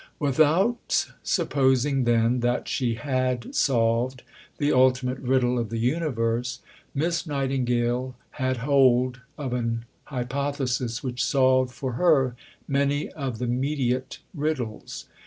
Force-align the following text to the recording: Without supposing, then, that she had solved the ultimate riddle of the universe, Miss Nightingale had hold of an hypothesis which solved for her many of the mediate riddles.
Without 0.17 1.11
supposing, 1.21 2.05
then, 2.05 2.39
that 2.39 2.67
she 2.67 2.95
had 2.95 3.53
solved 3.53 4.23
the 4.57 4.71
ultimate 4.73 5.19
riddle 5.19 5.59
of 5.59 5.69
the 5.69 5.77
universe, 5.77 6.57
Miss 6.95 7.27
Nightingale 7.27 8.15
had 8.31 8.57
hold 8.65 9.21
of 9.37 9.53
an 9.53 9.85
hypothesis 10.05 11.03
which 11.03 11.23
solved 11.23 11.71
for 11.71 11.91
her 11.91 12.35
many 12.67 13.09
of 13.11 13.37
the 13.37 13.45
mediate 13.45 14.17
riddles. 14.33 15.05